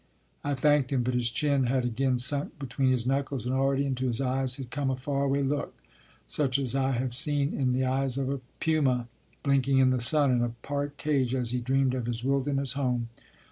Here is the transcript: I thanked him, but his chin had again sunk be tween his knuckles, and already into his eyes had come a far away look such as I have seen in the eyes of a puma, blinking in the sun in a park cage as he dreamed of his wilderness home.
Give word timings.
I 0.43 0.55
thanked 0.55 0.91
him, 0.91 1.03
but 1.03 1.13
his 1.13 1.29
chin 1.29 1.67
had 1.67 1.85
again 1.85 2.17
sunk 2.17 2.57
be 2.57 2.65
tween 2.65 2.89
his 2.89 3.05
knuckles, 3.05 3.45
and 3.45 3.53
already 3.53 3.85
into 3.85 4.07
his 4.07 4.19
eyes 4.19 4.55
had 4.55 4.71
come 4.71 4.89
a 4.89 4.95
far 4.95 5.25
away 5.25 5.43
look 5.43 5.75
such 6.25 6.57
as 6.57 6.75
I 6.75 6.93
have 6.93 7.13
seen 7.13 7.53
in 7.53 7.71
the 7.71 7.85
eyes 7.85 8.17
of 8.17 8.27
a 8.27 8.41
puma, 8.59 9.07
blinking 9.43 9.77
in 9.77 9.91
the 9.91 10.01
sun 10.01 10.31
in 10.31 10.41
a 10.41 10.55
park 10.63 10.97
cage 10.97 11.35
as 11.35 11.51
he 11.51 11.59
dreamed 11.59 11.93
of 11.93 12.07
his 12.07 12.23
wilderness 12.23 12.73
home. 12.73 13.09